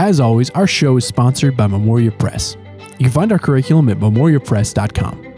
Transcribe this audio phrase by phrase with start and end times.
[0.00, 2.56] As always, our show is sponsored by Memoria Press.
[3.00, 5.34] You can find our curriculum at memoriapress.com.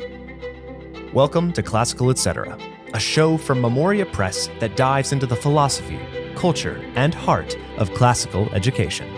[1.15, 2.59] Welcome to Classical Etc.,
[2.93, 5.99] a show from Memoria Press that dives into the philosophy,
[6.35, 9.11] culture, and heart of classical education.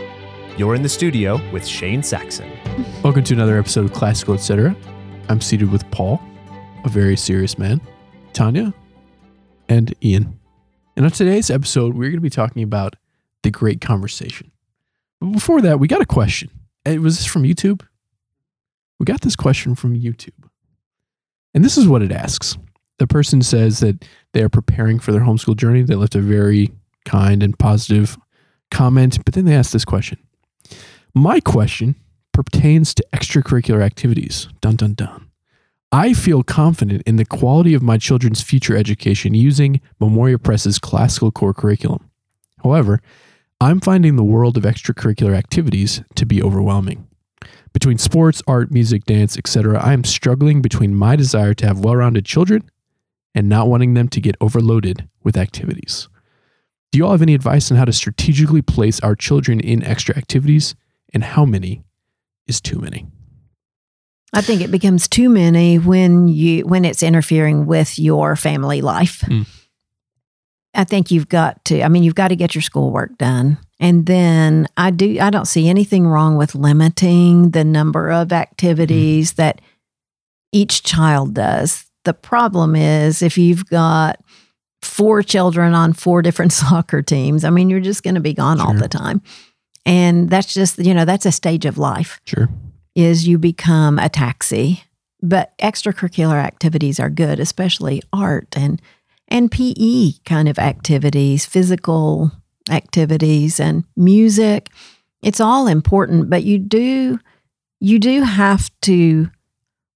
[0.57, 2.49] You're in the studio with Shane Saxon.
[3.03, 4.77] Welcome to another episode of Classical Etc.
[5.29, 6.22] I'm seated with Paul,
[6.85, 7.81] a very serious man,
[8.33, 8.72] Tanya,
[9.69, 10.38] and Ian.
[10.97, 12.95] And on today's episode, we're going to be talking about
[13.43, 14.51] the great conversation.
[15.31, 16.51] Before that, we got a question.
[16.84, 17.83] And was this from YouTube?
[18.99, 20.30] We got this question from YouTube.
[21.55, 22.57] And this is what it asks.
[22.99, 25.83] The person says that they are preparing for their homeschool journey.
[25.83, 26.73] They left a very
[27.05, 28.16] kind and positive
[28.71, 30.19] comment, but then they ask this question.
[31.15, 31.97] My question
[32.33, 34.49] pertains to extracurricular activities.
[34.61, 35.29] Dun dun dun.
[35.91, 41.30] I feel confident in the quality of my children's future education using Memoria Press's classical
[41.30, 42.11] core curriculum.
[42.63, 43.02] However,
[43.62, 47.07] I'm finding the world of extracurricular activities to be overwhelming.
[47.73, 51.95] Between sports, art, music, dance, etc., I am struggling between my desire to have well
[51.95, 52.68] rounded children
[53.37, 56.09] and not wanting them to get overloaded with activities.
[56.90, 60.16] Do you all have any advice on how to strategically place our children in extra
[60.16, 60.74] activities
[61.15, 61.85] and how many
[62.49, 63.07] is too many?
[64.33, 69.20] I think it becomes too many when you when it's interfering with your family life.
[69.20, 69.46] Mm.
[70.74, 73.58] I think you've got to I mean you've got to get your schoolwork done.
[73.80, 79.32] And then I do I don't see anything wrong with limiting the number of activities
[79.32, 79.42] mm-hmm.
[79.42, 79.60] that
[80.52, 81.86] each child does.
[82.04, 84.20] The problem is if you've got
[84.80, 88.60] four children on four different soccer teams, I mean you're just going to be gone
[88.60, 89.22] all the time.
[89.84, 92.48] And that's just, you know, that's a stage of life Sure.
[92.94, 94.84] is you become a taxi.
[95.20, 98.82] But extracurricular activities are good, especially art and
[99.33, 102.30] and PE kind of activities, physical
[102.70, 104.69] activities and music.
[105.22, 107.19] It's all important, but you do
[107.80, 109.30] you do have to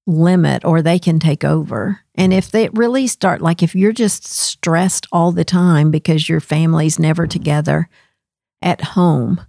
[0.06, 2.00] limit or they can take over.
[2.14, 6.40] And if they really start like if you're just stressed all the time because your
[6.40, 7.88] family's never together
[8.62, 9.42] at home,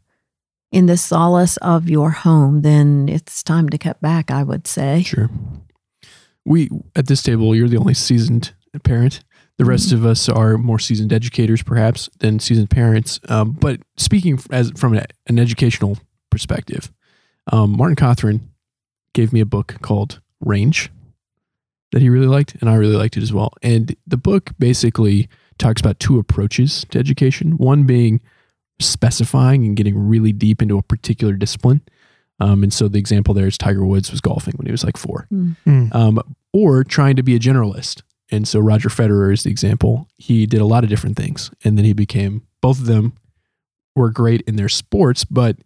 [0.70, 5.02] in the solace of your home, then it's time to cut back, I would say.
[5.04, 5.30] Sure.
[6.46, 8.54] We at this table, you're the only seasoned
[8.84, 9.24] parent.
[9.58, 13.20] The rest of us are more seasoned educators, perhaps, than seasoned parents.
[13.28, 15.98] Um, but speaking as from an, an educational
[16.30, 16.92] perspective,
[17.52, 18.42] um, Martin Cothran
[19.14, 20.92] gave me a book called Range
[21.92, 23.52] that he really liked, and I really liked it as well.
[23.64, 27.54] And the book basically talks about two approaches to education.
[27.58, 28.22] One being
[28.80, 31.82] specifying and getting really deep into a particular discipline.
[32.40, 34.98] Um, and so the example there is Tiger Woods was golfing when he was like
[34.98, 35.96] four, Mm.
[35.96, 36.20] um,
[36.54, 38.04] or trying to be a generalist.
[38.30, 40.08] And so Roger Federer is the example.
[40.18, 43.14] He did a lot of different things, and then he became both of them
[43.96, 45.58] were great in their sports, but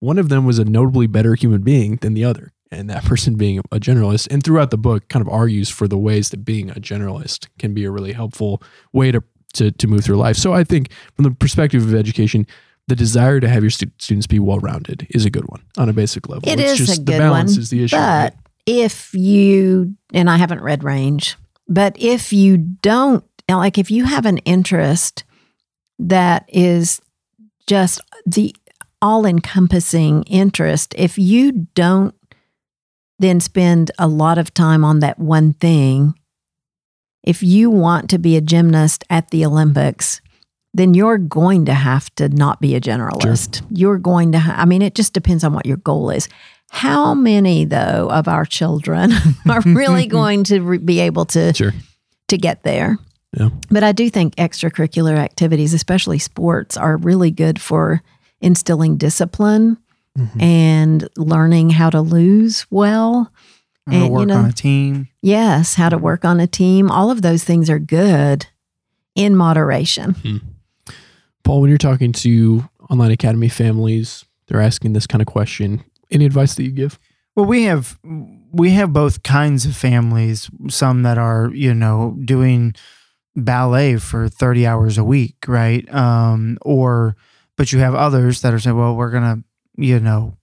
[0.00, 2.52] one of them was a notably better human being than the other.
[2.70, 5.98] And that person being a generalist, and throughout the book, kind of argues for the
[5.98, 8.62] ways that being a generalist can be a really helpful
[8.92, 9.22] way to
[9.54, 10.36] to, to move through life.
[10.36, 12.46] So I think from the perspective of education,
[12.88, 15.88] the desire to have your stu- students be well rounded is a good one on
[15.88, 16.46] a basic level.
[16.46, 17.96] It it's is just a the good balance one, is the issue.
[17.96, 18.42] But right?
[18.66, 21.36] if you, and I haven't read Range,
[21.68, 25.24] but if you don't, like if you have an interest
[25.98, 27.00] that is
[27.66, 28.54] just the
[29.02, 32.14] all encompassing interest, if you don't
[33.18, 36.14] then spend a lot of time on that one thing,
[37.22, 40.20] if you want to be a gymnast at the Olympics,
[40.74, 43.64] then you're going to have to not be a generalist.
[43.70, 46.28] You're going to, ha- I mean, it just depends on what your goal is.
[46.70, 49.12] How many, though, of our children
[49.48, 51.72] are really going to re- be able to Sure.
[52.28, 52.98] to get there?
[53.36, 53.50] Yeah.
[53.70, 58.02] But I do think extracurricular activities, especially sports, are really good for
[58.40, 59.78] instilling discipline
[60.18, 60.42] Mhm.
[60.42, 63.30] and learning how to lose well.
[63.86, 65.08] How to and, you work know- on a team.
[65.22, 66.90] Yes, how to work on a team.
[66.90, 68.46] All of those things are good
[69.14, 70.40] in moderation.
[71.44, 75.82] Paul, when you're talking to online academy families, they're asking this kind of question.
[76.10, 76.98] Any advice that you give?
[77.34, 77.98] Well, we have
[78.52, 80.50] we have both kinds of families.
[80.68, 82.74] Some that are you know doing
[83.34, 85.92] ballet for thirty hours a week, right?
[85.92, 87.16] Um, or
[87.56, 89.42] but you have others that are saying, well, we're gonna
[89.76, 90.36] you know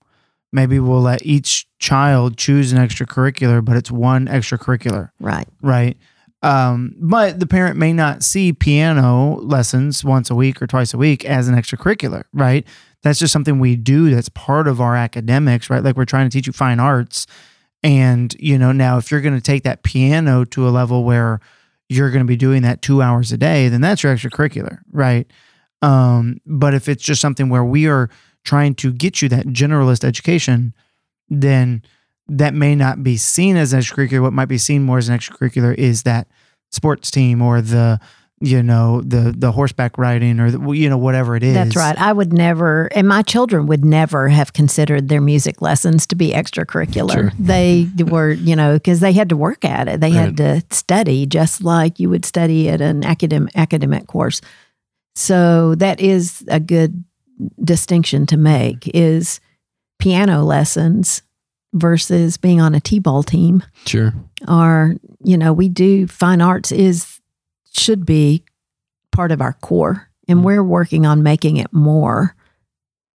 [0.54, 5.10] maybe we'll let each child choose an extracurricular, but it's one extracurricular.
[5.18, 5.48] Right.
[5.60, 5.98] right?
[6.42, 10.98] Um, but the parent may not see piano lessons once a week or twice a
[10.98, 12.66] week as an extracurricular, right?
[13.04, 15.84] That's just something we do that's part of our academics, right?
[15.84, 17.26] Like we're trying to teach you fine arts.
[17.82, 21.38] And, you know, now if you're going to take that piano to a level where
[21.90, 25.30] you're going to be doing that two hours a day, then that's your extracurricular, right?
[25.82, 28.08] Um, but if it's just something where we are
[28.42, 30.72] trying to get you that generalist education,
[31.28, 31.82] then
[32.26, 34.22] that may not be seen as an extracurricular.
[34.22, 36.26] What might be seen more as an extracurricular is that
[36.72, 38.00] sports team or the
[38.40, 41.54] you know the the horseback riding or the, you know whatever it is.
[41.54, 41.96] That's right.
[41.98, 46.32] I would never, and my children would never have considered their music lessons to be
[46.32, 47.12] extracurricular.
[47.12, 47.32] Sure.
[47.38, 50.00] They were, you know, because they had to work at it.
[50.00, 54.40] They had to study just like you would study at an academic academic course.
[55.14, 57.04] So that is a good
[57.62, 58.90] distinction to make.
[58.94, 59.40] Is
[60.00, 61.22] piano lessons
[61.72, 64.12] versus being on a t-ball team Sure.
[64.46, 64.94] are
[65.24, 67.13] you know we do fine arts is
[67.74, 68.44] should be
[69.12, 72.34] part of our core and we're working on making it more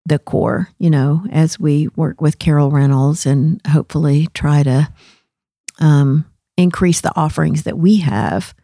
[0.04, 4.88] the core you know as we work with carol reynolds and hopefully try to
[5.78, 6.24] um,
[6.56, 8.54] increase the offerings that we have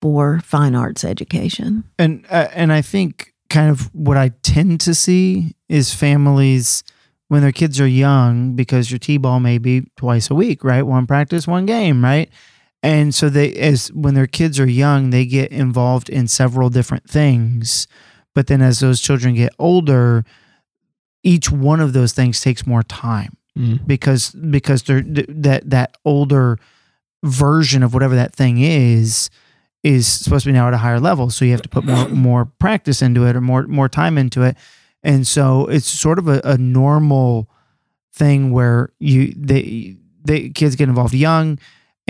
[0.00, 4.94] for fine arts education and uh, and I think kind of what I tend to
[4.94, 6.82] see is families
[7.28, 10.82] when their kids are young because your t-ball may be twice a week, right?
[10.82, 12.30] One practice, one game, right?
[12.82, 17.08] And so they as when their kids are young, they get involved in several different
[17.08, 17.86] things.
[18.34, 20.24] But then as those children get older,
[21.22, 23.84] each one of those things takes more time Mm.
[23.84, 26.56] because because they're th- that that older
[27.24, 29.28] version of whatever that thing is
[29.82, 32.08] is supposed to be now at a higher level so you have to put more
[32.28, 34.56] more practice into it or more more time into it
[35.02, 37.50] and so it's sort of a, a normal
[38.14, 41.58] thing where you they they kids get involved young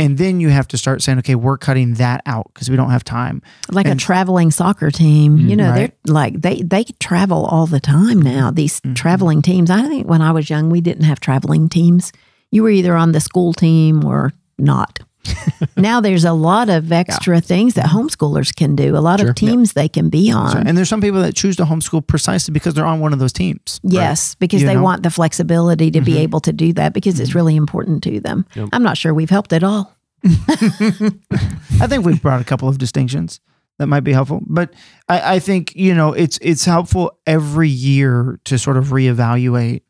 [0.01, 2.91] and then you have to start saying okay we're cutting that out because we don't
[2.91, 5.95] have time like And- a traveling soccer team you Mm, know right.
[6.05, 8.95] they're like they they travel all the time now these Mhm.
[8.97, 12.13] traveling teams i think when i was young we didn't have traveling teams
[12.51, 14.99] you were either on the school team or not
[15.77, 19.31] now there's a lot of extra things that homeschoolers can do a lot Sure.
[19.31, 22.53] of teams they can be on and there's some people that choose to homeschool precisely
[22.53, 24.83] because they're on one of those teams Yes, because You they know?
[24.83, 26.21] want the flexibility to be Mhm.
[26.21, 28.47] able to do that because it's really important to them.
[28.55, 28.69] Yep.
[28.73, 29.95] I'm not sure we've helped at all.
[30.25, 33.41] I think we've brought a couple of distinctions
[33.79, 34.73] that might be helpful, but
[35.09, 39.83] I, I think you know it's it's helpful every year to sort of reevaluate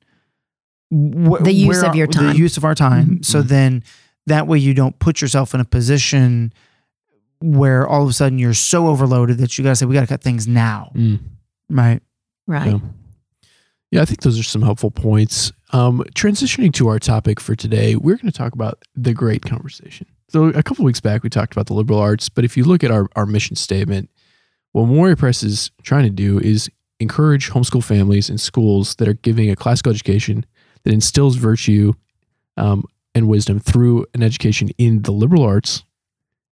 [0.93, 2.33] wh- The use of your time.
[2.33, 3.19] the use of our time.
[3.19, 3.25] Mhm.
[3.25, 3.83] So then
[4.31, 6.53] that way you don't put yourself in a position
[7.41, 10.03] where all of a sudden you're so overloaded that you got to say we got
[10.03, 11.21] to cut things now, Mm.
[11.71, 12.01] right?
[12.47, 12.73] Right.
[12.73, 12.79] Yeah.
[13.93, 15.51] Yeah, I think those are some helpful points.
[15.73, 20.07] Um, transitioning to our topic for today, we're going to talk about the great conversation.
[20.29, 22.85] So, a couple weeks back, we talked about the liberal arts, but if you look
[22.85, 24.09] at our, our mission statement,
[24.73, 29.15] what Memoria Press is trying to do is encourage homeschool families and schools that are
[29.15, 30.47] giving a classical education
[30.85, 31.93] that instills virtue
[32.57, 32.85] um,
[33.15, 35.85] and wisdom through an education in the liberal arts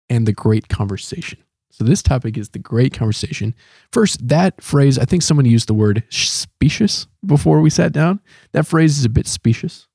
[0.09, 1.39] and the great conversation.
[1.71, 3.53] So, this topic is the great conversation.
[3.91, 8.21] First, that phrase, I think someone used the word specious before we sat down.
[8.53, 9.87] That phrase is a bit specious.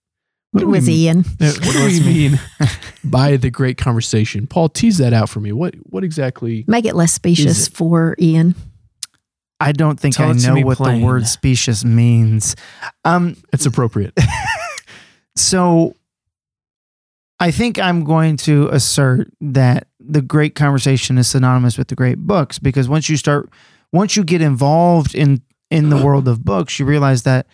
[0.52, 1.24] What It do we was mean- Ian.
[1.38, 2.40] What do we mean
[3.02, 4.46] by the great conversation?
[4.46, 5.52] Paul, tease that out for me.
[5.52, 6.64] What what exactly?
[6.66, 7.72] Make it less specious it?
[7.72, 8.54] for Ian.
[9.58, 11.00] I don't think Tell I know what plain.
[11.00, 12.56] the word specious means.
[13.06, 14.12] Um, It's appropriate.
[15.36, 15.94] So
[17.40, 22.18] I think I'm going to assert that the great conversation is synonymous with the great
[22.18, 23.48] books because once you start
[23.92, 27.46] once you get involved in in the world of books, you realize that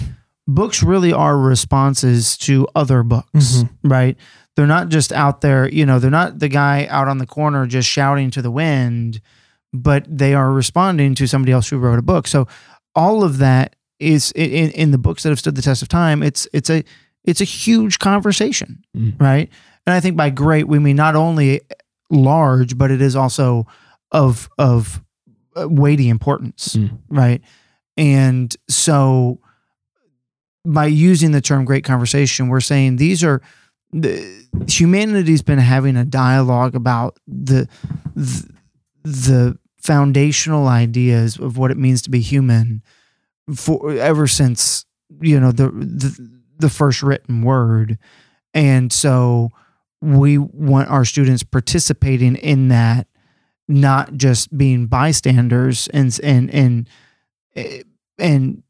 [0.49, 3.69] books really are responses to other books, Mhm.
[3.85, 4.17] right?
[4.55, 7.67] They're not just out there, you know, they're not the guy out on the corner
[7.67, 9.21] just shouting to the wind,
[9.75, 12.27] but they are responding to somebody else who wrote a book.
[12.27, 12.49] So
[12.95, 16.23] all of that is in, in the books that have stood the test of time.
[16.23, 16.83] It's it's a
[17.25, 19.21] it's a huge conversation, Mm.
[19.21, 19.51] right?
[19.87, 21.61] And I think by great we mean not only
[22.11, 23.67] large, but it is also
[24.13, 25.03] of of
[25.57, 26.99] uh, weighty importance, Mm.
[27.09, 27.41] right?
[27.97, 29.41] And so
[30.65, 33.41] by using the term great conversation, we're saying these are
[33.93, 37.69] the humanity's been having a dialogue about the
[38.15, 38.49] the,
[39.05, 42.83] the foundational ideas of what it means to be human
[43.55, 44.85] for ever since
[45.21, 47.97] you know the the, the first written word
[48.53, 49.51] and so
[50.03, 53.07] we want our students participating in that
[53.69, 56.89] not just being bystanders and and and
[57.57, 57.83] eh,
[58.19, 58.63] and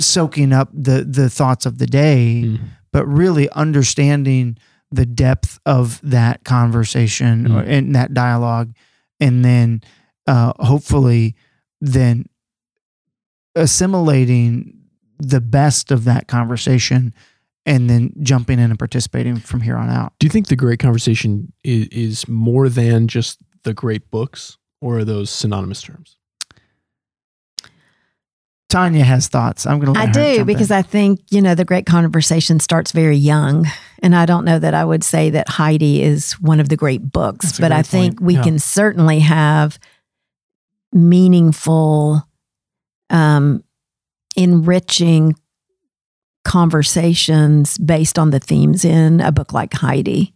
[0.00, 2.60] soaking up the the thoughts of the day Mm.
[2.92, 4.56] but really understanding
[4.90, 7.68] the depth of that conversation or Mm.
[7.68, 8.74] in that dialogue
[9.20, 9.82] and then
[10.26, 11.34] uh, hopefully
[11.80, 12.24] then
[13.54, 14.78] assimilating
[15.18, 17.12] the best of that conversation
[17.66, 20.80] and then jumping in and participating from here on out Do you think the great
[20.80, 26.16] conversation is, is more than just the great books, or are those synonymous terms?
[28.68, 29.66] Tanya has thoughts.
[29.66, 30.00] I'm going to.
[30.00, 33.66] I do because I think you know the great conversation starts very young,
[34.02, 37.02] and I don't know that I would say that Heidi is one of the great
[37.12, 38.26] books, That's but great I think point.
[38.26, 38.42] we Yeah.
[38.44, 39.78] can certainly have
[40.90, 42.26] meaningful,
[43.10, 43.62] um,
[44.36, 45.34] enriching
[46.44, 50.34] conversations based on the themes in a book like Heidi.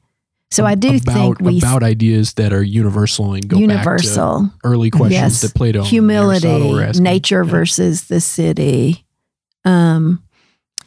[0.50, 4.42] So I do about, think we about ideas that are universal and go back universal
[4.42, 5.40] to early questions Yes.
[5.42, 6.46] that Plato humility,
[6.80, 7.02] asking.
[7.02, 7.50] nature Yeah.
[7.50, 9.04] versus the city.
[9.64, 10.22] Um,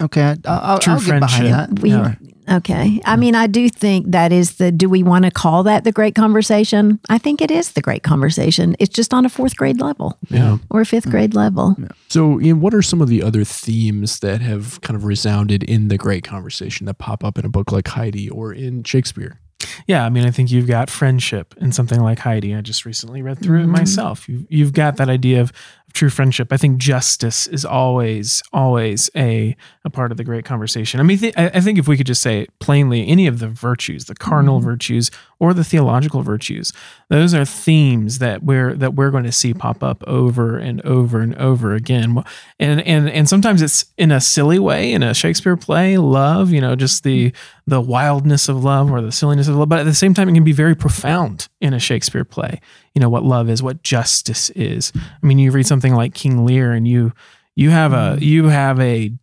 [0.02, 1.80] Okay, I- I'll, I'll, True I'll get behind that.
[1.82, 2.16] We- Yeah.
[2.50, 3.00] Okay.
[3.06, 5.92] I mean, I do think that is the, do we want to call that the
[5.92, 7.00] great conversation?
[7.10, 8.76] I think it is the great conversation.
[8.80, 10.58] It's just on a fourth grade level Yeah.
[10.70, 11.76] or a fifth grade level.
[12.08, 15.90] So, Ian, what are some of the other themes that have kind of resounded in
[15.90, 19.40] the great conversation that pop up in a book like Heidi or in Shakespeare?
[19.88, 22.56] Yeah, I mean, I think you've got friendship in something like Heidi.
[22.56, 23.72] I just recently read through it Mhm.
[23.72, 24.28] myself.
[24.30, 25.52] You, you've got that idea of,
[25.88, 26.52] of true friendship.
[26.52, 29.56] I think justice is always, always a
[29.86, 31.00] a part of the great conversation.
[31.00, 34.06] I mean, th- I, think if we could just say plainly, any of the virtues,
[34.06, 34.64] the cardinal Mhm.
[34.66, 36.74] virtues or the theological virtues,
[37.10, 41.22] those are themes that we're that we're going to see pop up over and over
[41.22, 42.24] and over again.
[42.60, 46.62] And and and sometimes it's in a silly way in a Shakespeare play, love, you
[46.62, 47.32] know, just the
[47.66, 50.34] the wildness of love or the silliness of love, but at the same time, it
[50.34, 52.60] can be very profound in a Shakespeare play.
[53.00, 54.92] You know what love is, what justice is.
[54.94, 57.14] I mean, you read something like King Lear, and you
[57.56, 59.14] you have a you have a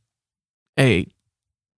[0.78, 1.06] a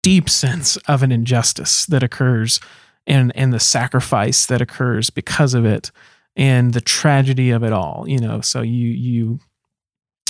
[0.02, 2.60] deep sense of an injustice that occurs,
[3.06, 5.90] and and the sacrifice that occurs because of it,
[6.36, 8.04] and the tragedy of it all.
[8.06, 9.40] You know, so you you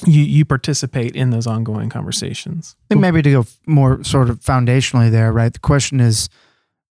[0.07, 2.77] you you participate in those ongoing conversations.
[2.85, 5.53] I think maybe to go more sort of foundationally there, right?
[5.53, 6.29] The question is,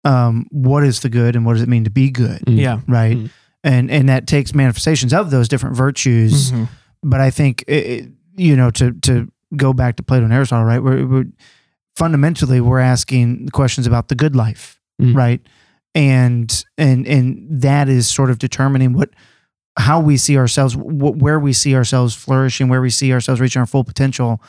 [0.05, 2.57] um, what is the good and what does it mean to be good, Mm.
[2.57, 2.79] Yeah.
[2.87, 3.17] right?
[3.17, 3.29] Mhm.
[3.63, 6.51] And and that takes manifestations of those different virtues.
[6.51, 6.67] Mhm.
[7.03, 10.81] But I think it, you know to to go back to Plato and Aristotle, right?
[10.81, 11.25] We're, we're
[11.95, 15.15] fundamentally we're asking questions about the good life, Mm.
[15.15, 15.41] right?
[15.93, 19.09] And and and that is sort of determining what
[19.77, 23.59] how we see ourselves, wh- where we see ourselves flourishing, where we see ourselves reaching
[23.59, 24.41] our full potential,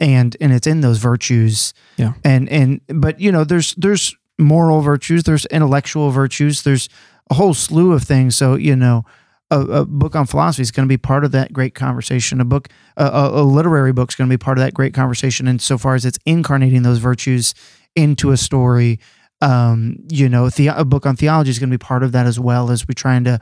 [0.00, 1.74] and and it's in those virtues.
[1.96, 2.12] Yeah.
[2.24, 6.88] And and but you know, there's there's moral virtues, there's intellectual virtues, there's
[7.30, 8.36] a whole slew of things.
[8.36, 9.04] So you know,
[9.50, 12.40] a, a book on philosophy is going to be part of that great conversation.
[12.40, 14.94] A book, a, a, a literary book is going to be part of that great
[14.94, 15.46] conversation.
[15.48, 17.54] And so far as it's incarnating those virtues
[17.94, 18.98] into a story,
[19.40, 22.26] um, you know, the, a book on theology is going to be part of that
[22.26, 23.38] as well as we're trying to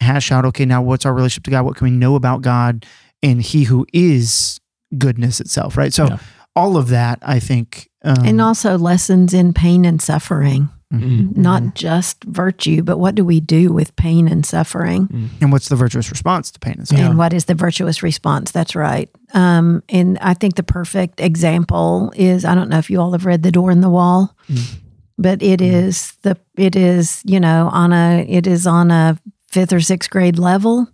[0.00, 0.44] hash out.
[0.46, 1.64] Okay, now what's our relationship to God?
[1.64, 2.84] What can we know about God
[3.22, 4.60] and He who is
[4.98, 5.76] goodness itself?
[5.76, 5.92] Right.
[5.92, 6.18] So Yeah.
[6.54, 11.36] all of that, I think, um, And also lessons in pain and suffering, Mm.
[11.36, 15.30] not just virtue, but what do we do with pain and suffering?
[15.40, 17.08] and what's the virtuous response to pain and suffering?
[17.08, 18.52] And what is the virtuous response?
[18.52, 19.10] That's right.
[19.34, 23.26] Um, and I think the perfect example is I don't know if you all have
[23.26, 24.76] read The Door in the Wall, Mm.
[25.18, 29.18] but it is the it is you know on a it is on a
[29.50, 30.86] fifth or sixth grade level,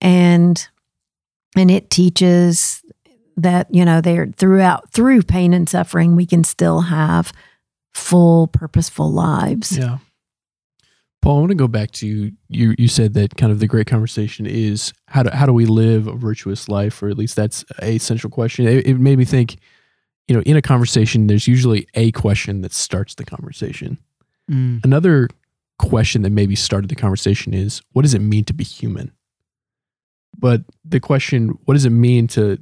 [0.00, 0.66] and
[1.56, 2.82] and it teaches
[3.36, 7.32] that you know they're throughout through pain and suffering we can still have
[7.94, 9.78] full purposeful lives.
[9.78, 9.98] Yeah.
[11.22, 12.32] Paul, I want to go back to you.
[12.48, 16.06] You said that kind of the great conversation is how do how do we live
[16.06, 18.68] a virtuous life, or at least that's a central question.
[18.68, 19.56] It, it made me think,
[20.28, 23.96] you know, in a conversation, there's usually a question that starts the conversation.
[24.50, 24.84] Mm.
[24.84, 25.28] Another
[25.78, 29.10] question that maybe started the conversation is, what does it mean to be human?
[30.36, 32.58] But the question, what does it mean to,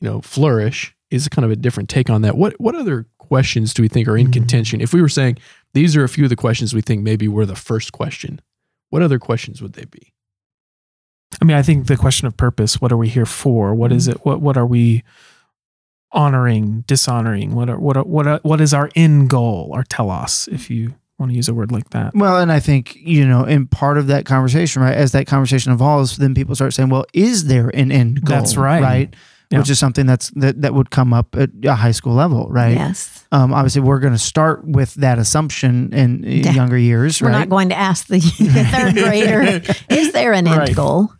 [0.00, 2.36] you know, flourish, is kind of a different take on that.
[2.36, 4.32] What what other questions do we think are in Mhm.
[4.32, 4.80] contention?
[4.80, 5.38] If we were saying
[5.74, 8.40] these are a few of the questions we think maybe were the first question,
[8.90, 10.12] what other questions would they be?
[11.40, 13.74] I mean, I think the question of purpose, what are we here for?
[13.74, 14.24] What is it?
[14.24, 15.02] What what are we
[16.12, 17.54] honoring, dishonoring?
[17.54, 20.94] What are what are, what are, what is our end goal, our telos, if you
[21.18, 22.14] want to use a word like that?
[22.14, 25.72] Well, and I think, you know, in part of that conversation, right, as that conversation
[25.72, 28.36] evolves, then people start saying, well, is there an end goal?
[28.36, 28.82] That's right.
[28.82, 29.14] Right.
[29.50, 29.58] Yeah.
[29.60, 32.74] Which is something that's that, that would come up at a high school level, right?
[32.74, 33.24] Yes.
[33.30, 36.50] Um, obviously, we're going to start with that assumption in Yeah.
[36.50, 37.38] younger years, We're right?
[37.38, 40.74] not going to ask the, the third grader, is there an end Right.
[40.74, 41.12] goal?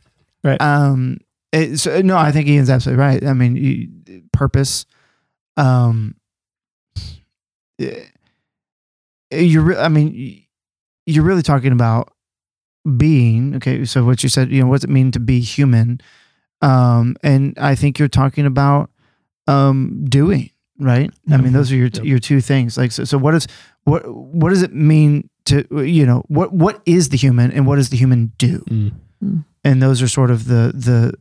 [0.61, 1.18] um,
[1.52, 3.25] it- so, no, I think Ian's absolutely right.
[3.25, 4.87] I mean, you, purpose.
[5.56, 6.16] Um,
[7.80, 8.06] eh,
[9.30, 9.62] you're.
[9.62, 10.42] re- I mean,
[11.06, 12.12] you're really talking about
[12.97, 13.56] being.
[13.56, 16.00] Okay, so what you said, you know, what does it mean to be human?
[16.66, 18.90] Um, and I think you're talking about
[19.46, 21.11] um doing right.
[21.30, 21.52] I mean, Mhm.
[21.52, 22.04] those are your Yep.
[22.04, 22.76] your two things.
[22.76, 23.46] Like, so, so what is
[23.85, 27.76] what what does it mean to you know what what is the human and what
[27.76, 28.64] does the human do?
[29.64, 31.12] and those are sort of the the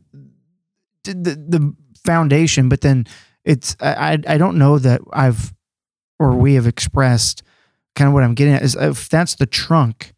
[1.04, 1.12] the,
[1.48, 1.74] the
[2.04, 3.04] foundation, but then
[3.44, 5.52] it's I I I don't know that I've
[6.18, 7.42] or we have expressed
[7.94, 10.12] kind of what I'm getting at is if that's the trunk,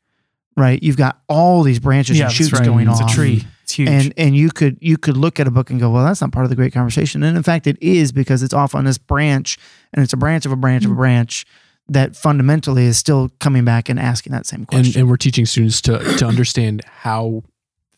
[0.57, 0.83] right?
[0.83, 2.65] You've got all these branches yeah, and shoots right.
[2.65, 3.11] going it's off.
[3.11, 3.47] a tree.
[3.69, 3.89] It's huge.
[3.91, 6.33] And and you could you could look at a book and go, well, that's not
[6.33, 7.23] part of the great conversation.
[7.23, 9.59] And in fact, it is because it's off on this branch,
[9.93, 10.87] and it's a branch of a branch Mm.
[10.87, 11.45] of a branch
[11.91, 14.99] that fundamentally is still coming back and asking that same question.
[15.01, 17.43] and we're teaching students to to understand how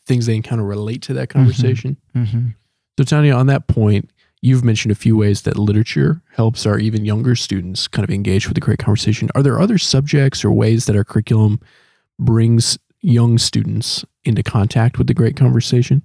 [0.05, 1.95] things they encounter relate to that conversation.
[2.15, 2.47] mm-hmm.
[2.97, 4.11] So, Tanya, on that point,
[4.41, 8.47] you've mentioned a few ways that literature helps our even younger students kind of engage
[8.47, 9.29] with the great conversation.
[9.35, 11.59] Are there other subjects or ways that our curriculum
[12.19, 16.01] brings young students into contact with the great conversation?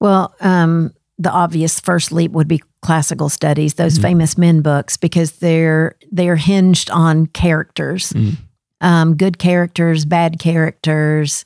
[0.00, 4.02] Well, um, the obvious first leap would be classical studies, those Mhm.
[4.02, 8.36] famous men books, because they're they're hinged on characters, Mm.
[8.80, 11.44] um, good characters, bad characters,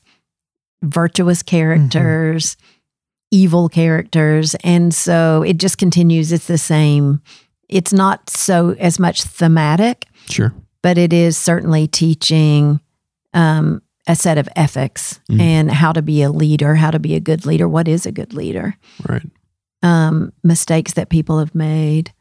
[0.83, 2.57] virtuous characters,
[3.31, 6.31] evil characters, and so it just continues.
[6.31, 7.21] It's the same.
[7.69, 10.53] It's not so as much thematic, Sure.
[10.83, 12.81] but it is certainly teaching
[13.33, 15.39] um, a set of ethics Mm.
[15.41, 17.67] and how to be a leader, how to be a good leader.
[17.69, 18.75] What is a good leader?
[19.07, 19.25] Right.
[19.83, 22.13] um, mistakes that people have made.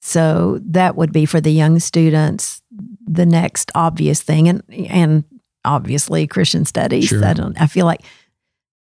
[0.00, 2.62] So that would be for the young students
[3.06, 5.24] the next obvious thing, and and
[5.64, 7.06] obviously Christian studies.
[7.08, 7.24] Sure.
[7.24, 7.60] I don't.
[7.60, 8.02] I feel like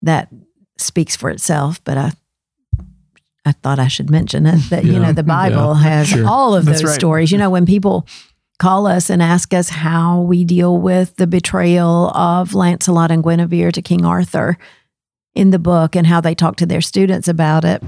[0.02, 0.30] that
[0.78, 2.12] speaks for itself, but I.
[3.46, 5.84] I thought I should mention it that you know the Bible Yeah.
[5.84, 6.26] has Sure.
[6.26, 6.96] all of That's those right.
[7.00, 7.32] stories.
[7.32, 8.08] You know when people
[8.60, 13.72] call us and ask us how we deal with the betrayal of Lancelot and Guinevere
[13.72, 14.58] to King Arthur
[15.36, 17.82] in the book and how they talk to their students about it.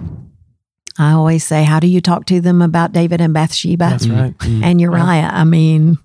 [0.98, 4.38] I always say, how do you talk to them about David and Bathsheba That's right.
[4.39, 4.63] Mm.
[4.63, 5.29] and Uriah?
[5.31, 5.98] I mean,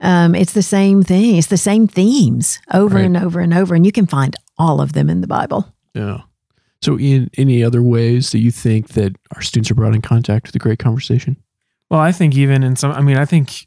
[0.00, 1.36] um, it's the same thing.
[1.36, 3.04] It's the same themes over Right.
[3.06, 5.72] and over and over, and you can find all of them in the Bible.
[5.94, 6.20] Yeah.
[6.82, 10.46] So, in any other ways that you think that our students are brought in contact
[10.46, 11.36] with the great conversation?
[11.90, 13.66] Well, I think even in some, I mean, I think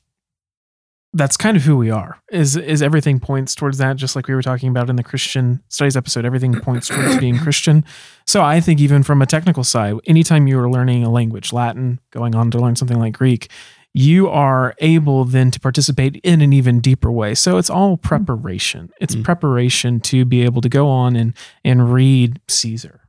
[1.13, 2.17] that's kind of who we are.
[2.31, 3.97] Is is everything points towards that?
[3.97, 7.37] Just like we were talking about in the Christian studies episode, everything points towards being
[7.43, 7.83] Christian.
[8.25, 11.99] So I think even from a technical side, anytime you are learning a language, Latin,
[12.11, 13.49] going on to learn something like Greek,
[13.93, 17.35] you are able then to participate in an even deeper way.
[17.35, 18.89] So it's all preparation.
[19.01, 19.25] It's Mm.
[19.25, 21.33] preparation to be able to go on and
[21.65, 23.00] and read Caesar,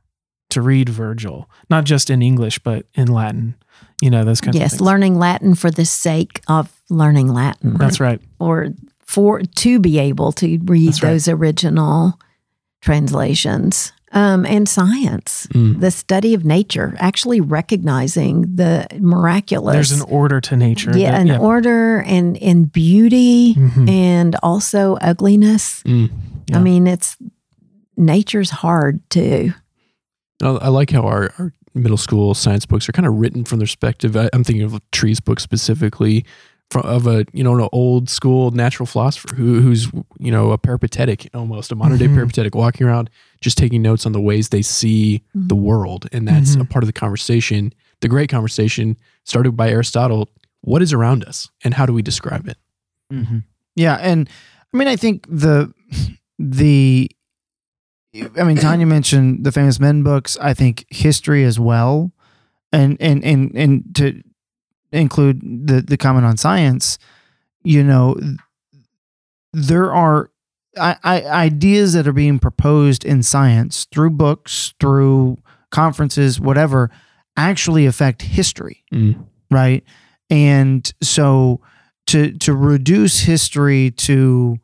[0.53, 3.55] to read Virgil, not just in English but in Latin.
[4.01, 7.99] You know those kinds of yes, learning Latin for the sake of learning Latin, That's
[7.99, 8.19] right.
[8.39, 8.69] or
[9.05, 11.11] for to be able to read That's right.
[11.11, 12.19] those original
[12.81, 13.93] translations.
[14.15, 15.79] Um, and science, Mm.
[15.79, 19.73] the study of nature, actually recognizing the miraculous.
[19.73, 20.95] There's an order to nature.
[20.95, 23.89] yeah, that- an order and and beauty Mhm.
[23.89, 25.81] and also ugliness.
[25.87, 26.11] Mm.
[26.47, 26.57] Yeah.
[26.57, 27.17] I mean, it's
[27.97, 28.99] nature's hard
[30.43, 33.59] I I like how our, our middle school science books are kind of written from
[33.59, 34.15] the perspective.
[34.15, 36.25] I, I'm thinking of Tree's book specifically
[36.71, 40.57] from of a you know an old school natural philosopher who who's you know a
[40.57, 42.15] peripatetic almost a modern day Mhm.
[42.15, 43.09] peripatetic walking around
[43.41, 45.49] just taking notes on the ways they see Mhm.
[45.49, 46.69] the world, and that's a Mhm.
[46.69, 47.73] part of the conversation.
[48.01, 50.29] The great conversation started by Aristotle.
[50.61, 52.57] What is around us, and how do we describe it?
[53.11, 53.39] Mm-hmm.
[53.75, 54.29] Yeah, and
[54.73, 55.73] I mean, I think the
[56.39, 57.09] the
[58.15, 60.37] I mean, Tanya mentioned the famous men books.
[60.39, 62.11] I think history as well,
[62.71, 64.21] and and and and to
[64.91, 66.99] include the the comment on science.
[67.63, 68.15] You know,
[69.51, 70.29] there are
[70.77, 75.37] I, I, ideas that are being proposed in science through books, through
[75.71, 76.89] conferences, whatever,
[77.37, 79.25] actually affect history Mm.
[79.49, 79.83] right?
[80.29, 81.61] And so
[82.07, 84.57] to to reduce history to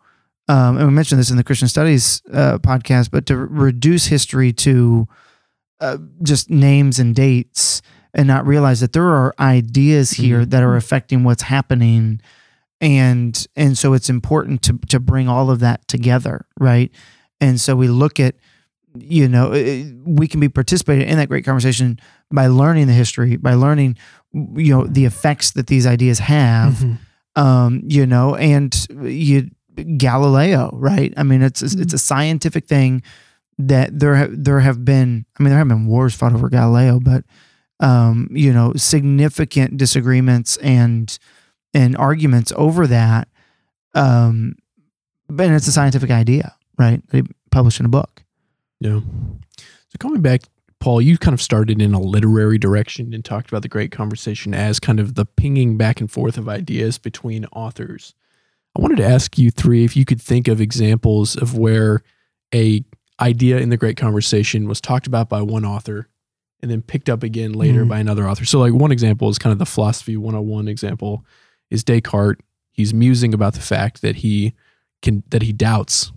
[0.49, 4.51] um, and we mentioned this in the Christian Studies uh, podcast, but to reduce history
[4.53, 5.07] to
[5.79, 7.81] uh, just names and dates
[8.13, 12.19] and not realize that there are ideas here that are affecting what's happening.
[12.81, 16.91] And and so it's important to to bring all of that together right?
[17.41, 18.35] And so we look at
[18.97, 21.99] you know it- we can be participating in that great conversation
[22.31, 23.97] by learning the history by learning
[24.33, 26.73] you know the effects that these ideas have.
[26.75, 26.97] Mhm.
[27.35, 29.49] um you know and you
[29.83, 33.01] galileo right i mean it's it's a scientific thing
[33.57, 36.99] that there have there have been i mean there have been wars fought over galileo
[36.99, 37.23] but
[37.79, 41.19] um you know significant disagreements and
[41.73, 43.27] and arguments over that
[43.95, 44.55] um
[45.27, 48.23] but it's a scientific idea right they published in a book
[48.79, 49.01] Yeah.
[49.57, 50.43] So coming back,
[50.79, 54.53] Paul, you kind of started in a literary direction and talked about the great conversation
[54.53, 58.13] as kind of the pinging back and forth of ideas between authors.
[58.77, 62.01] I wanted to ask you three if you could think of examples of where
[62.53, 62.83] a
[63.19, 66.07] idea in the great conversation was talked about by one author
[66.61, 67.89] and then picked up again later Mhm.
[67.89, 68.45] by another author.
[68.45, 71.25] So like one example is kind of the philosophy 101 example
[71.69, 72.41] is Descartes.
[72.71, 74.53] He's musing about the fact that he
[75.01, 76.11] can that he doubts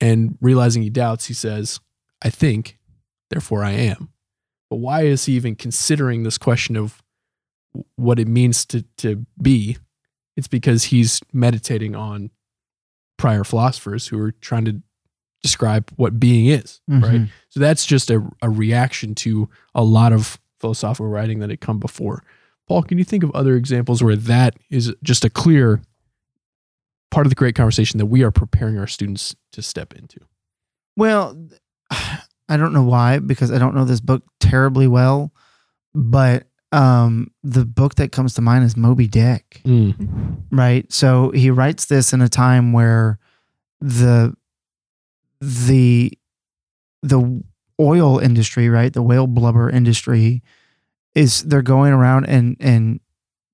[0.00, 1.78] and realizing he doubts, he says,
[2.22, 2.78] I think,
[3.28, 4.08] therefore I am.
[4.68, 7.02] But why is he even considering this question of
[7.96, 9.76] what it means to to be?
[10.40, 12.30] It's because he's meditating on
[13.18, 14.80] prior philosophers who are trying to
[15.42, 17.02] describe what being is, right?
[17.02, 17.28] Mhm.
[17.50, 21.78] So that's just a, a reaction to a lot of philosophical writing that had come
[21.78, 22.24] before.
[22.66, 25.82] Paul, can you think of other examples where that is just a clear
[27.10, 30.20] part of the great conversation that we are preparing our students to step into?
[30.96, 31.36] Well,
[31.90, 35.32] I don't know why because I don't know this book terribly well,
[35.94, 39.60] but um, the book that comes to mind is Moby Dick,
[40.50, 40.90] right?
[40.92, 43.18] So he writes this in a time where
[43.80, 44.34] the
[45.40, 46.12] the
[47.02, 47.42] the
[47.80, 50.42] oil industry, right, the whale blubber industry,
[51.14, 53.00] is they're going around and and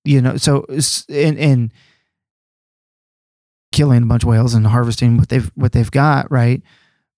[0.04, 0.66] you know so
[1.08, 1.72] and and
[3.72, 6.62] killing a bunch of whales and harvesting what they've what they've got, right?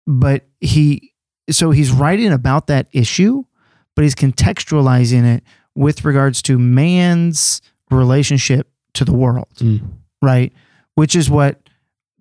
[0.07, 1.13] But he
[1.51, 3.45] so he's writing about that issue,
[3.97, 5.43] but he's contextualizing it
[5.79, 7.61] with regards to man's
[7.91, 9.81] relationship to the world, Mm.
[10.21, 10.53] right?
[10.95, 11.69] Which is what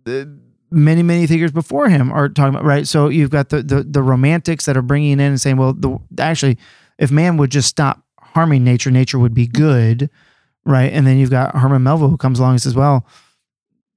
[0.05, 0.37] the,
[0.71, 2.87] many many thinkers before him are talking about, right?
[2.87, 5.97] So you've got the the, the romantics that are bringing in and saying, well, the,
[6.19, 6.57] actually,
[6.99, 10.09] if man would just stop harming nature, nature would be good,
[10.65, 10.91] right?
[10.93, 13.05] And then you've got Herman Melville who comes along and says, well,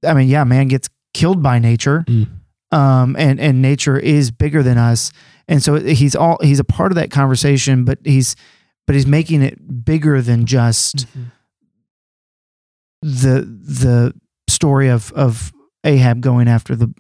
[0.07, 2.27] I mean, yeah, man gets killed by nature, Mm.
[2.73, 5.13] um, and and nature is bigger than us,
[5.49, 8.35] and so he's all he's a part of that conversation, but he's
[8.91, 11.07] but he's making it bigger than just
[13.03, 14.13] the the
[14.49, 15.53] story of of
[15.85, 16.93] Ahab going after the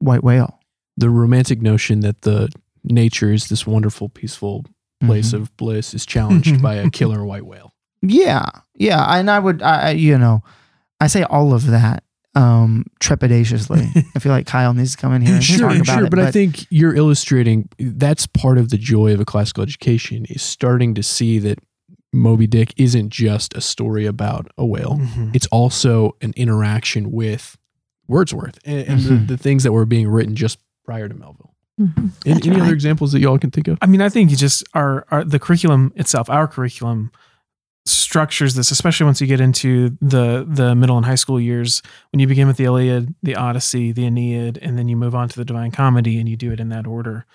[0.00, 0.60] white whale.
[0.98, 2.50] The romantic notion that the
[2.84, 4.66] nature is this wonderful, peaceful
[5.02, 5.34] place Mhm.
[5.40, 7.72] of bliss is challenged by a killer white whale.
[8.02, 10.42] Yeah, yeah, and I would, I I- you know,
[11.00, 12.04] I say all of that
[12.36, 14.04] um trepidatiously.
[14.16, 16.10] I feel like Kyle needs to come in here and sure, talk about sure, it.
[16.10, 20.42] but, I think you're illustrating that's part of the joy of a classical education is
[20.42, 21.58] starting to see that
[22.12, 24.98] Moby Dick isn't just a story about a whale.
[24.98, 25.34] Mhm.
[25.34, 27.56] It's also an interaction with
[28.08, 29.08] Wordsworth and, and Mhm.
[29.28, 31.54] the, the things that were being written just prior to Melville.
[31.80, 32.10] Mhm.
[32.26, 33.78] Any, That's any other examples that y'all can think of?
[33.80, 37.10] I mean, I think you just our, our the curriculum itself, our curriculum
[37.90, 42.20] structures this, especially once you get into the the middle and high school years, when
[42.20, 45.36] you begin with the Iliad, the Odyssey, the Aeneid, and then you move on to
[45.36, 47.26] the Divine Comedy, and you do it in that order.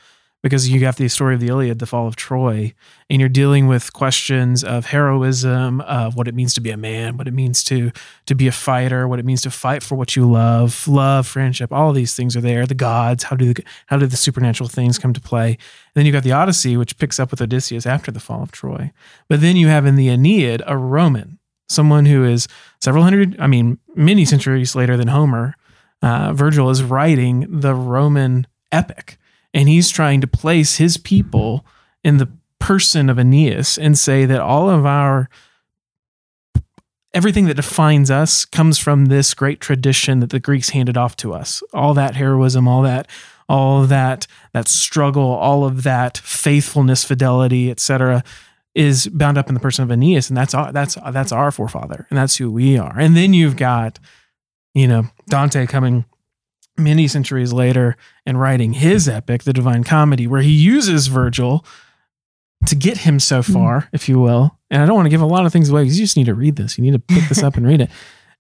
[0.45, 2.75] Because you have the story of the Iliad, the fall of Troy,
[3.09, 7.17] and you're dealing with questions of heroism, of what it means to be a man,
[7.17, 7.91] what it means to
[8.27, 11.73] to be a fighter, what it means to fight for what you love, love, friendship,
[11.73, 12.67] all these things are there.
[12.67, 15.47] The gods, how do the, how do the supernatural things come to play?
[15.47, 15.57] And
[15.95, 18.91] then you've got the Odyssey, which picks up with Odysseus after the fall of Troy.
[19.27, 22.47] But then you have in the Aeneid a Roman, someone who is
[22.83, 25.55] several hundred, I mean, many centuries later than Homer.
[26.03, 29.17] Uh, Virgil is writing the Roman epic,
[29.55, 31.65] and he's trying to place his people
[32.03, 35.29] in the person of Aeneas and say that all of our
[37.13, 41.33] everything that defines us comes from this great tradition that the Greeks handed off to
[41.33, 41.63] us.
[41.73, 43.09] All that heroism, all that
[43.47, 48.23] all that that struggle, all of that faithfulness, fidelity, etc.,
[48.73, 52.05] is bound up in the person of Aeneas, and that's our that's that's our forefather,
[52.09, 52.99] and that's who we are.
[52.99, 53.99] And then you've got,
[54.73, 56.03] you know, Dante coming
[56.77, 61.65] many centuries later and writing his epic, the Divine Comedy, where he uses Virgil
[62.67, 63.53] to get him so mm-hmm.
[63.53, 64.57] far, if you will.
[64.69, 66.25] And I don't want to give a lot of things away because you just need
[66.25, 66.77] to read this.
[66.77, 67.89] You need to pick this up and read it.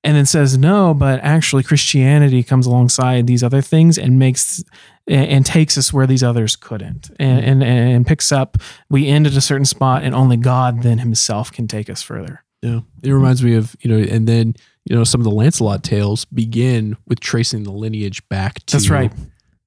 [0.03, 4.63] And then says no, but actually Christianity comes alongside these other things and makes
[5.07, 7.61] and, and takes us where these others couldn't, and, mm-hmm.
[7.63, 8.57] and and picks up.
[8.87, 12.43] We end at a certain spot, and only God then Himself can take us further.
[12.61, 12.81] Yeah.
[13.03, 16.25] It reminds me of, you know, and then, you know, some of the Lancelot tales
[16.25, 19.11] begin with tracing the lineage back to That's right.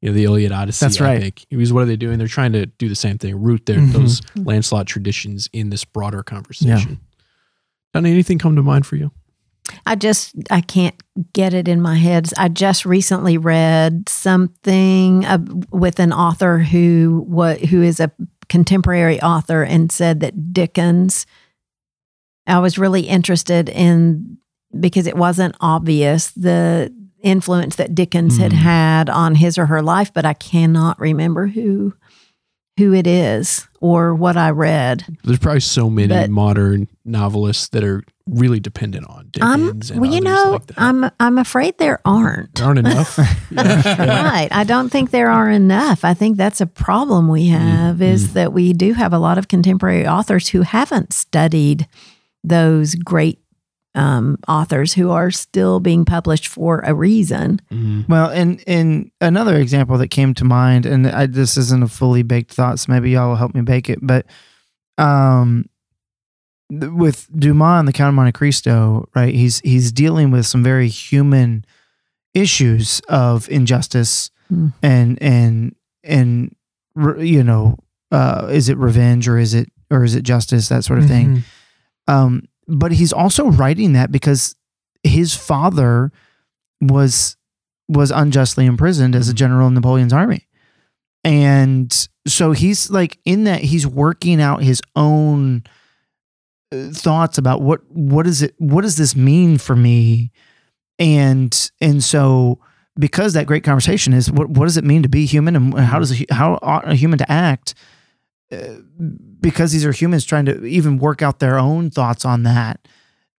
[0.01, 0.85] You know, the Iliad Odyssey.
[0.87, 1.17] That's right.
[1.17, 1.45] epic.
[1.51, 2.19] Because what are they doing?
[2.19, 3.93] They're trying to do the same thing, root their Mhm.
[3.93, 7.01] those Lancelot traditions in this broader conversation.
[7.93, 9.11] Donnie, anything come to mind for you?
[9.85, 10.95] I just I can't
[11.35, 12.29] get it in my head.
[12.39, 15.39] I just recently read something uh,
[15.71, 18.11] with an author who what who is a
[18.49, 21.27] contemporary author and said that Dickens.
[22.47, 24.39] I was really interested in
[24.79, 28.57] because it wasn't obvious the influence that Dickens had Mm.
[28.57, 31.95] had on his or her life, but I cannot remember who
[32.79, 35.05] who it is or what I read.
[35.25, 40.01] There's probably so many But- modern novelists that are really dependent on I'm Dickens and
[40.01, 40.81] well, you know, like that.
[40.81, 42.55] I'm I'm afraid there aren't.
[42.55, 43.19] there aren't enough.
[43.51, 44.23] Yeah.
[44.31, 44.49] right.
[44.53, 46.05] I don't think there are enough.
[46.05, 49.49] I think that's a problem we have is that we do have a lot of
[49.49, 51.89] contemporary authors who haven't studied
[52.45, 53.41] those great
[53.95, 57.61] um, authors who are still being published for a reason.
[57.73, 58.09] Mhm.
[58.09, 62.23] Well, and and another example that came to mind, and I, this isn't a fully
[62.23, 63.99] baked thought, so maybe y'all will help me bake it.
[64.03, 64.27] But
[64.99, 65.69] um,
[66.71, 69.35] th- with Dumas and the Count of Monte Cristo, right?
[69.35, 71.65] He's he's dealing with some very human
[72.35, 74.69] issues of injustice Hmm.
[74.83, 75.75] and and
[76.05, 76.55] and
[76.95, 77.77] re- you know,
[78.13, 80.69] uh, is it revenge or is it or is it justice?
[80.69, 81.39] That sort of thing.
[81.39, 81.43] Mhm.
[82.13, 84.55] Um, but he's also writing that because
[85.03, 86.13] his father
[86.81, 87.37] was
[87.89, 90.47] was unjustly imprisoned as a general in Napoleon's army.
[91.25, 95.65] And so he's like in that he's working out his own
[96.71, 100.31] uh, thoughts about what what is it what does this mean for me?
[100.99, 102.61] And and so
[102.99, 105.99] because that great conversation is what what does it mean to be human and how
[105.99, 107.75] does a, how ought a human to act?
[108.53, 108.81] Uh,
[109.41, 112.87] because these are humans trying to even work out their own thoughts on that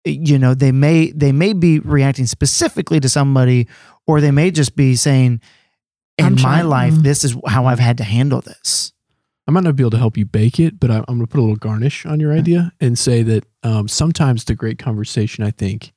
[0.05, 3.67] you know they may they may be reacting specifically to somebody
[4.07, 5.41] or they may just be saying
[6.17, 7.03] in I'm my trying- life mm.
[7.03, 8.93] this is how i've had to handle this
[9.47, 11.25] I might not be able to help you bake it, but I, I'm going to
[11.27, 15.43] put a little garnish on your idea and say that um, sometimes the great conversation,
[15.43, 15.91] I think,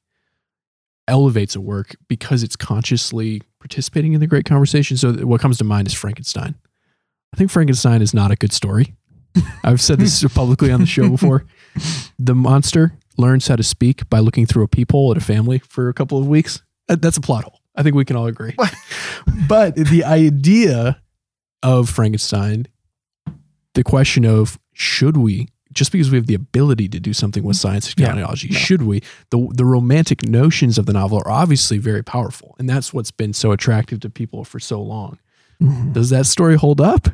[1.06, 4.96] elevates a work because it's consciously participating in the great conversation.
[4.96, 6.54] So what comes to mind is Frankenstein.
[7.34, 8.94] I think Frankenstein is not a good story.
[9.64, 11.44] I've said this publicly on the show before.
[12.18, 15.88] The monster learns how to speak by looking through a peephole at a family for
[15.88, 16.62] a couple of weeks.
[16.88, 17.60] Uh, That's a plot hole.
[17.76, 18.54] I think we can all agree.
[19.48, 21.00] but the idea
[21.62, 22.66] of Frankenstein
[23.74, 27.56] the question of should we just because we have the ability to do something with
[27.56, 28.08] science and Yeah.
[28.08, 32.68] technology should we the the romantic notions of the novel are obviously very powerful and
[32.68, 35.18] that's what's been so attractive to people for so long
[35.62, 35.92] Mhm.
[35.94, 37.08] does that story hold up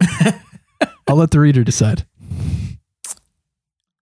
[1.08, 2.04] i'll let the reader decide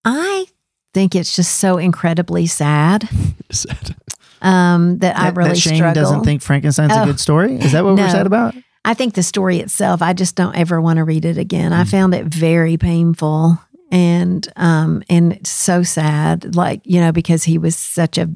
[0.03, 0.45] I
[0.93, 3.09] think it's just so incredibly sad
[3.49, 3.95] Decide.
[4.41, 6.01] um, that, I really that Shane struggle.
[6.03, 7.03] doesn't think frankenstein's Oh.
[7.03, 8.55] a good story is that what we're sad about
[8.87, 11.71] I think the story itself, I just don't ever want to read it again.
[11.71, 11.75] Mm.
[11.79, 13.57] I found it very painful
[13.91, 16.55] and um and so sad.
[16.55, 18.29] Like, you know, because he was such a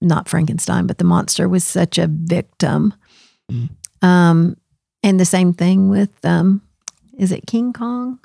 [0.00, 2.92] not Frankenstein, but the monster was such a victim.
[3.52, 3.68] Mm.
[4.02, 4.56] Um
[5.04, 6.60] and the same thing with um
[7.18, 8.18] is it King Kong?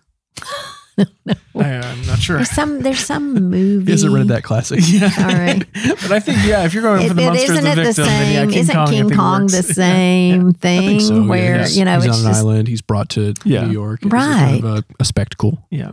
[0.98, 1.06] No,
[1.56, 2.36] I, am uh, not sure.
[2.38, 3.86] There's some there's some movie.
[3.86, 5.10] he hasn't read that classic Yeah.
[5.18, 5.66] All right.
[6.02, 7.76] but I think yeah, if you're going It, for the it, monster, isn't the it
[7.76, 8.50] the victim, then yeah, same?
[8.50, 9.54] King isn't Kong, King Kong works.
[9.54, 10.82] the same I thing?
[11.00, 11.28] think so, yeah.
[11.30, 13.66] where He's- you know he's it's on an just island he's brought to Yeah.
[13.68, 14.60] new york Right.
[14.62, 15.92] kind of a, a spectacle Yeah.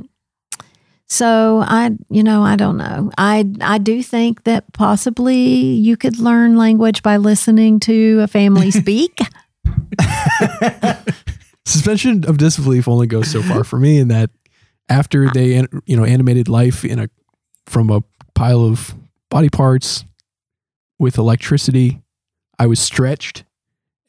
[1.09, 3.12] So I, you know, I don't know.
[3.16, 8.70] I I do think that possibly you could learn language by listening to a family
[8.82, 9.20] speak.
[11.66, 14.31] Suspension of disbelief only goes so far for me in that
[14.88, 17.09] after they you know animated life in a
[17.66, 18.02] from a
[18.35, 18.94] pile of
[19.31, 20.05] body parts
[20.98, 22.00] with electricity
[22.59, 23.44] i was stretched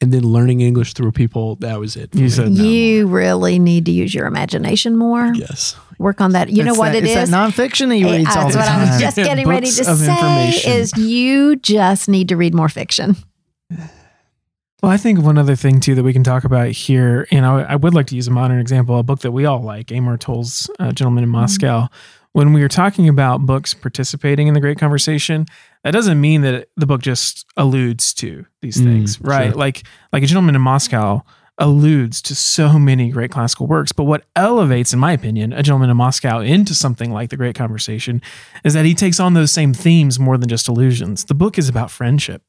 [0.00, 3.84] and then learning english through people that was it You said no you really need
[3.86, 5.32] to use your imagination more.
[5.34, 6.48] yes Work on that.
[6.48, 7.30] You know what that, it it's is.
[7.30, 9.48] that nonfiction that you read uh, all That's the what time I was just getting
[9.48, 10.50] ready to say.
[10.78, 13.16] Is you just need to read more fiction.
[14.82, 17.62] Well, I think one other thing too that we can talk about here, and I,
[17.62, 20.16] I would like to use a modern example, a book that we all like, Amor
[20.16, 21.88] Towles uh, Gentleman in Moscow.
[22.32, 25.46] When we are talking about books participating in the great conversation,
[25.82, 29.48] that doesn't mean that the book just alludes to these Mm, things, right?
[29.50, 29.54] sure.
[29.58, 31.22] Like, like a Gentleman in Moscow
[31.60, 33.90] alludes to so many great classical works.
[33.90, 37.56] But what elevates, in my opinion, a Gentleman in Moscow into something like the Great
[37.56, 38.22] Conversation
[38.62, 41.24] is that he takes on those same themes more than just allusions.
[41.24, 42.42] The book is about friendship.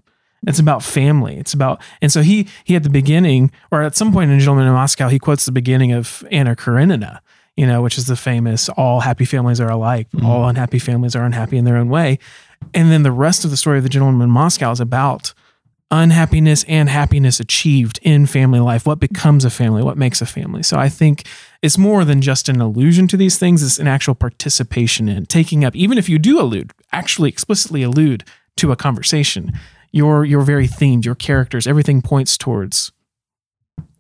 [0.47, 1.37] It's about family.
[1.37, 4.67] It's about, and so he he at the beginning, or at some point in Gentleman
[4.67, 7.21] in Moscow, he quotes the beginning of Anna Karenina,
[7.57, 10.25] you know, which is the famous "all happy families are alike, mm-hmm.
[10.25, 12.19] all unhappy families are unhappy in their own way,"
[12.73, 15.33] and then the rest of the story of the Gentleman in Moscow is about
[15.91, 18.85] unhappiness and happiness achieved in family life.
[18.85, 19.81] What becomes a family?
[19.81, 20.61] What makes a family?
[20.61, 21.25] So I think
[21.61, 23.63] it's more than just an allusion to these things.
[23.63, 28.23] It's an actual participation in taking up, even if you do allude, actually explicitly allude
[28.57, 29.51] to a conversation.
[29.91, 32.91] Your your very themes, your characters, everything points towards.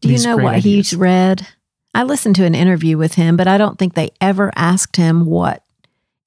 [0.01, 0.89] Do you know great what ideas.
[0.91, 1.47] he's read?
[1.93, 5.25] I listened to an interview with him, but I don't think they ever asked him
[5.25, 5.63] what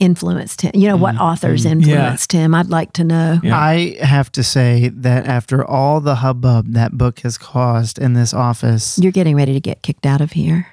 [0.01, 0.73] influenced him.
[0.75, 1.71] You know, what Mm, authors mm.
[1.71, 2.55] influenced him.
[2.55, 3.39] I'd like to know.
[3.43, 3.57] Yeah.
[3.57, 8.35] I have to say that after all the hubbub that book has caused in this
[8.35, 10.67] office, You're getting ready to get kicked out of here.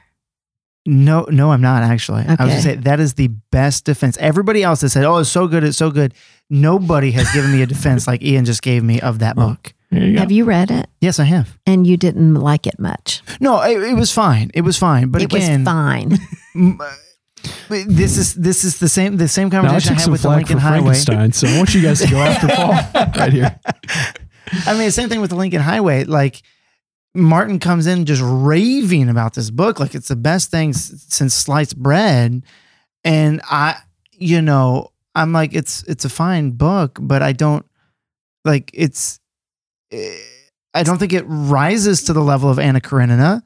[0.89, 2.23] No, no, I'm not actually.
[2.23, 2.47] I was Okay.
[2.49, 4.17] gonna say that is the best defense.
[4.19, 6.13] Everybody else has said, "Oh, it's so good, it's so good."
[6.49, 9.49] Nobody has given me a defense like Ian just gave me of that Oh.
[9.49, 9.73] book.
[9.91, 10.17] There you.
[10.17, 10.87] Have you read it?
[11.01, 11.57] Yes, I have.
[11.67, 13.21] And you didn't like it much.
[13.39, 14.49] No, it, it was fine.
[14.53, 15.09] It was fine.
[15.09, 16.17] But it again, was fine.
[16.79, 20.11] uh, this is this is the same the same Now I conversation I, had some
[20.11, 20.93] with the Lincoln for Highway.
[21.03, 22.71] Frankenstein, so I want you guys to go after Paul
[23.17, 23.59] right here.
[24.65, 26.03] I mean, the same thing with the Lincoln Highway.
[26.05, 26.41] Like
[27.15, 31.33] Martin comes in just raving about this book, like it's the best thing s- since
[31.33, 32.43] sliced bread.
[33.03, 33.77] And I,
[34.11, 37.65] you know, I'm like, it's it's a fine book, but I don't
[38.45, 39.19] like it's.
[39.91, 40.15] eh,
[40.75, 43.41] I don't think it rises to the level of Anna Karenina,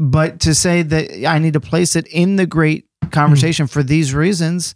[0.00, 4.12] but to say that I need to place it in the great conversation for these
[4.12, 4.74] reasons,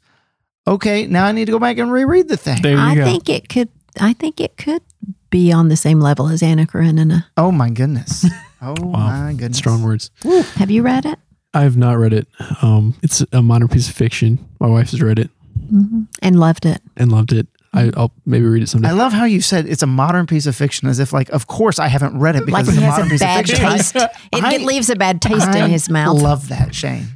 [0.67, 2.63] okay, now I need to go back and reread the thing.
[2.63, 3.05] There you I go.
[3.05, 3.69] think it could.
[4.01, 4.83] I think it could
[5.31, 7.27] be on the same level as Anna Karenina.
[7.37, 8.27] Oh my goodness.
[8.65, 9.25] Oh Wow.
[9.25, 9.59] my goodness.
[9.59, 10.13] Strong words.
[10.55, 11.19] Have you read it?
[11.53, 12.29] I have not read it.
[12.63, 14.39] Um, it's a modern piece of fiction.
[14.61, 15.31] My wife has read it
[15.69, 16.81] hmm And loved it.
[16.97, 17.49] and loved it.
[17.75, 18.91] I, I'll maybe read it someday.
[18.91, 21.49] I love how you said it's a modern piece of fiction, as if like, of
[21.49, 23.47] course I haven't read it because Like it's a has modern a piece bad of
[23.51, 23.67] fiction.
[23.67, 23.97] I- taste.
[23.97, 24.11] It,
[24.45, 26.17] I- it leaves a bad taste I in his mouth.
[26.19, 27.09] I love that, Shane.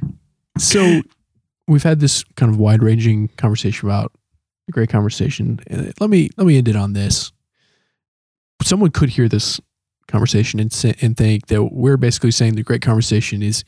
[0.57, 1.01] So
[1.65, 4.26] we've had this kind of wide ranging conversation about a
[4.71, 5.59] great conversation.
[5.67, 7.31] And let me let me end it on this.
[8.63, 9.59] Someone could hear this
[10.07, 13.63] conversation and say, and think that we're basically saying the great conversation is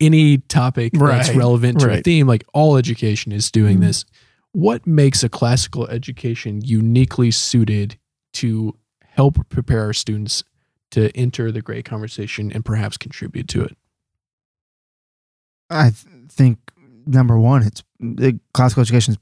[0.00, 3.82] any topic that's relevant to a theme, like all education is doing Mhm.
[3.82, 4.04] this.
[4.52, 7.98] What makes a classical education uniquely suited
[8.34, 10.44] to help prepare our students
[10.90, 13.76] to enter the great conversation and perhaps contribute to it?
[15.70, 16.58] I th- think
[17.06, 19.16] number one, it's the classical education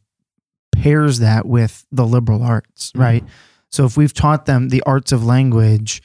[0.77, 3.25] pairs that with the liberal arts, right?
[3.71, 6.03] So if we've taught them the arts of language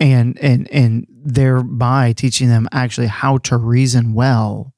[0.00, 4.74] and and and thereby teaching them actually how to reason well,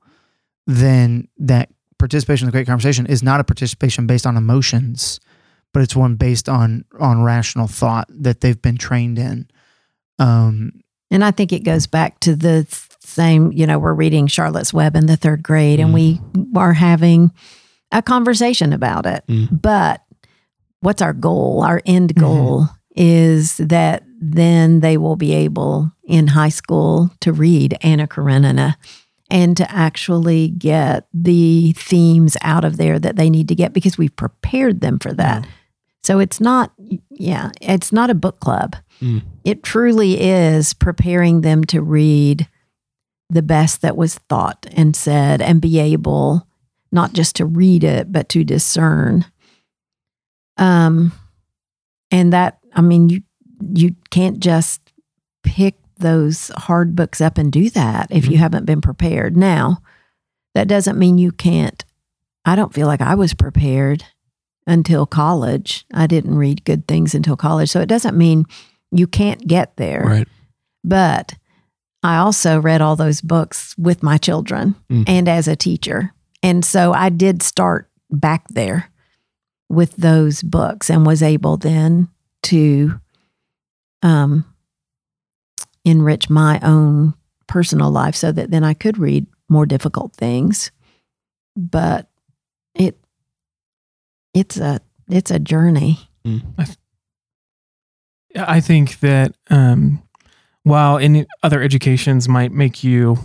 [0.67, 5.19] then that participation in the great conversation is not a participation based on emotions,
[5.73, 9.49] but it's one based on on rational thought that they've been trained in.
[10.19, 12.67] Um, And I think it goes back to the
[13.01, 16.21] same, you know, we're reading Charlotte's Web in the third grade and we
[16.55, 17.31] are having
[17.99, 19.25] a conversation about it.
[19.29, 19.61] Mm.
[19.63, 20.03] But
[20.81, 21.63] what's our goal?
[21.65, 22.21] Our end Mhm.
[22.21, 28.77] goal is that then they will be able in high school to read Anna Karenina
[29.31, 33.99] and to actually get the themes out of there that they need to get because
[33.99, 35.47] we've prepared them for that.
[36.05, 36.73] So it's not,
[37.11, 38.77] yeah, it's not a book club.
[39.03, 39.23] Mm.
[39.45, 42.47] It truly is preparing them to read
[43.29, 46.47] the best that was thought and said and be able
[46.93, 49.25] not just to read it, but to discern.
[50.57, 51.13] Um,
[52.11, 53.23] and that, I mean, you,
[53.75, 54.81] you can't just
[55.43, 58.41] pick those hard books up and do that if you Mhm.
[58.41, 59.37] haven't been prepared.
[59.37, 59.79] Now,
[60.55, 61.85] that doesn't mean you can't.
[62.45, 64.05] I don't feel like I was prepared
[64.67, 65.87] until college.
[65.93, 67.71] I didn't read good things until college.
[67.71, 68.45] So it doesn't mean
[68.93, 70.03] you can't get there.
[70.07, 70.29] Right.
[70.85, 71.35] But
[72.03, 75.05] I also read all those books with my children Mm.
[75.09, 76.13] and as a teacher.
[76.43, 78.91] And so I did start back there
[79.69, 82.09] with those books and was able then
[82.45, 83.01] to
[84.03, 84.45] um,
[85.85, 87.15] enrich my own
[87.47, 90.71] personal life so that then I could read more difficult things.
[91.57, 92.09] But
[92.75, 92.99] it
[94.35, 95.99] it's a it's a journey.
[98.37, 100.03] I think that um,
[100.63, 103.17] while in other educations might make you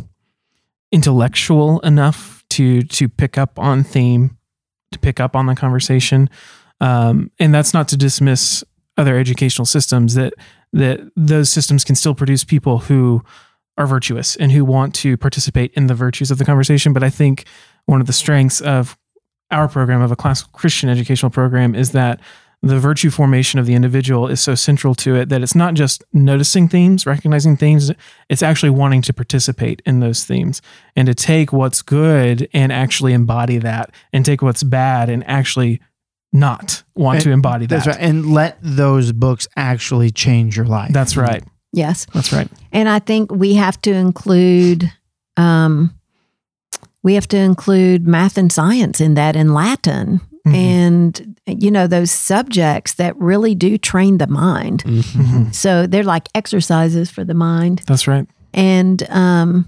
[0.91, 4.37] intellectual enough to to pick up on theme,
[4.91, 6.29] to pick up on the conversation,
[6.79, 8.63] um, and that's not to dismiss
[8.97, 10.33] other educational systems that
[10.73, 13.23] that those systems can still produce people who
[13.77, 16.93] are virtuous and who want to participate in the virtues of the conversation.
[16.93, 17.45] But I think
[17.85, 18.97] one of the strengths of
[19.49, 22.21] our program of a classical Christian educational program is that
[22.63, 26.03] the virtue formation of the individual is so central to it that it's not just
[26.13, 27.91] noticing themes, recognizing themes,
[28.29, 30.61] it's actually wanting to participate in those themes
[30.95, 35.81] and to take what's good and actually embody that and take what's bad and actually
[36.31, 37.83] not want And to embody that.
[37.83, 37.97] That's right.
[37.99, 40.93] And let those books actually change your life.
[40.93, 41.43] That's right.
[41.73, 42.05] Yes.
[42.13, 42.47] That's right.
[42.71, 44.91] And I think we have to include
[45.35, 45.95] um,
[47.03, 50.55] we have to include math and science in that in Latin Mhm.
[50.55, 54.83] and you know those subjects that really do train the mind.
[54.83, 55.53] Mhm.
[55.53, 57.83] So they're like exercises for the mind.
[57.85, 58.25] That's right.
[58.53, 59.67] And um,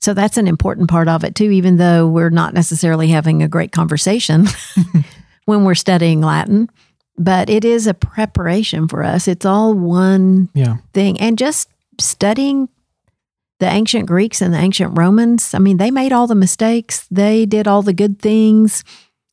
[0.00, 3.48] so that's an important part of it too, even though we're not necessarily having a
[3.48, 4.46] great conversation
[5.44, 6.68] when we're studying Latin.
[7.18, 9.26] But it is a preparation for us.
[9.28, 10.76] It's all one Yeah.
[10.94, 11.18] thing.
[11.20, 11.68] And just
[12.00, 12.68] studying
[13.58, 17.46] the ancient Greeks and the ancient Romans, I mean, they made all the mistakes, they
[17.46, 18.84] did all the good things.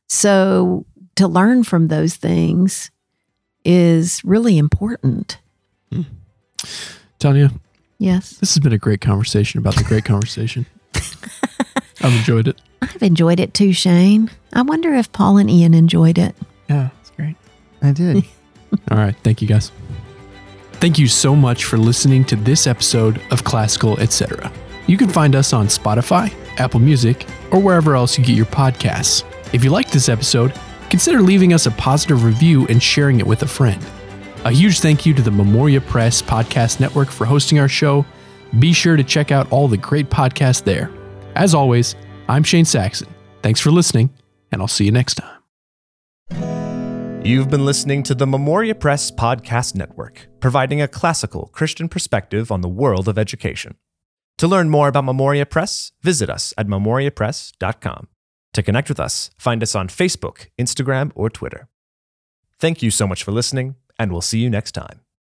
[0.08, 0.86] So
[1.16, 2.91] to learn from those things
[3.66, 5.39] is really important.
[5.91, 6.01] Hmm.
[7.20, 7.51] Tanya,
[7.99, 8.32] Yes.
[8.38, 10.66] this has been a great conversation about the great conversation.
[12.01, 12.60] I've enjoyed it.
[12.82, 14.30] I've enjoyed it too, Shane.
[14.51, 16.36] I wonder if Paul and Ian enjoyed it.
[16.70, 17.36] Yeah, it's great.
[17.82, 18.26] I did.
[18.91, 19.16] All right.
[19.24, 19.72] Thank you, guys.
[20.74, 24.51] Thank you so much for listening to this episode of Classical Etc.
[24.88, 29.24] You can find us on Spotify, Apple Music, or wherever else you get your podcasts.
[29.54, 30.51] If you liked this episode,
[30.89, 33.86] consider leaving us a positive review and sharing it with a friend.
[34.45, 38.04] A huge thank you to the Memoria Press Podcast Network for hosting our show.
[38.58, 40.89] Be sure to check out all the great podcasts there.
[41.36, 41.95] As always,
[42.28, 43.08] I'm Shane Saxon.
[43.43, 44.10] Thanks for listening,
[44.51, 45.39] and I'll see you next time.
[47.24, 52.62] You've been listening to the Memoria Press Podcast Network, providing a classical Christian perspective on
[52.62, 53.76] the world of education.
[54.39, 58.08] To learn more about Memoria Press, visit us at memoriapress.com.
[58.54, 61.68] To connect with us, find us on Facebook, Instagram, or Twitter.
[62.60, 65.03] Thank you so much for listening, and we'll see you next time.